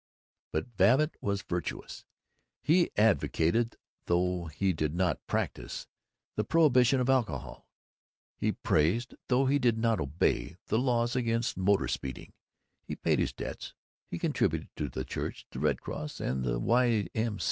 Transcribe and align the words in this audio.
But 0.51 0.77
Babbitt 0.77 1.15
was 1.21 1.43
virtuous. 1.43 2.05
He 2.63 2.89
advocated, 2.97 3.75
though 4.07 4.45
he 4.47 4.73
did 4.73 4.95
not 4.95 5.23
practise, 5.27 5.85
the 6.35 6.43
prohibition 6.43 6.99
of 6.99 7.07
alcohol; 7.07 7.67
he 8.35 8.51
praised, 8.51 9.13
though 9.27 9.45
he 9.45 9.59
did 9.59 9.77
not 9.77 9.99
obey, 9.99 10.57
the 10.69 10.79
laws 10.79 11.15
against 11.15 11.55
motor 11.55 11.87
speeding; 11.87 12.33
he 12.81 12.95
paid 12.95 13.19
his 13.19 13.31
debts; 13.31 13.75
he 14.09 14.17
contributed 14.17 14.69
to 14.75 14.89
the 14.89 15.05
church, 15.05 15.45
the 15.51 15.59
Red 15.59 15.81
Cross, 15.81 16.19
and 16.19 16.43
the 16.43 16.57
Y. 16.57 17.05
M. 17.13 17.37